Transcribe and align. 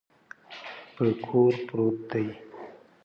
په 0.95 1.03
کور 1.27 1.53
پروت 1.67 1.97
دی. 2.11 2.27